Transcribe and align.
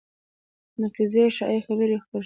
نقیضې 0.81 1.23
شایعې 1.37 1.61
خپرې 1.65 1.97
شوې 2.03 2.19